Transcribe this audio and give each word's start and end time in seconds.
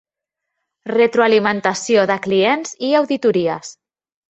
Retroalimentació 0.93 2.09
de 2.15 2.19
clients 2.27 2.77
i 2.91 2.95
auditories. 3.05 3.75